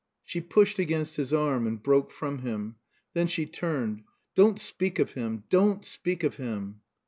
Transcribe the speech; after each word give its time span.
She 0.23 0.41
pushed 0.41 0.79
against 0.79 1.17
his 1.17 1.31
arm 1.31 1.67
and 1.67 1.77
broke 1.83 2.09
from 2.11 2.39
him. 2.39 2.77
Then 3.13 3.27
she 3.27 3.45
turned. 3.45 4.01
"Don't 4.33 4.59
speak 4.59 4.97
of 4.97 5.11
him! 5.11 5.43
Don't 5.51 5.85
speak 5.85 6.23
of 6.23 6.37
him!" 6.37 6.81